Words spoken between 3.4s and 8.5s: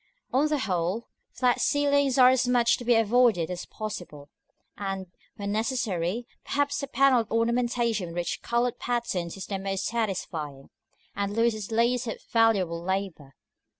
as possible; and, when necessary, perhaps a panelled ornamentation with rich